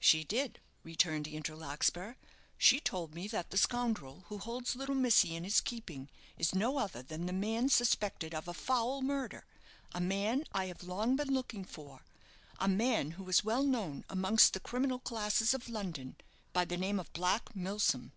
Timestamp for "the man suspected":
7.26-8.34